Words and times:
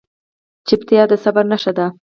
چپتیا، 0.67 1.03
د 1.09 1.13
صبر 1.23 1.43
نښه 1.51 1.71
ده. 1.77 1.85